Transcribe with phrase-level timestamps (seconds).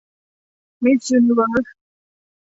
[0.83, 1.65] มิสยูนิเวิร์ส